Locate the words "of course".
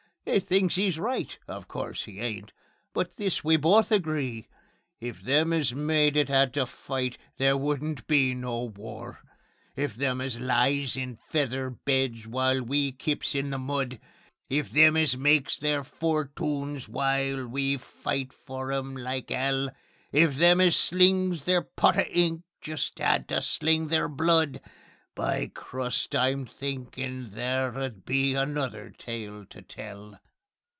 1.47-2.07